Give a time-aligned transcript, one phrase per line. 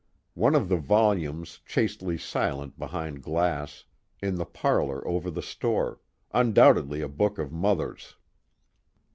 [0.33, 3.85] One of the volumes chastely silent behind glass,
[4.19, 5.99] in the parlor over the store,
[6.31, 8.15] undoubtedly a book of Mother's.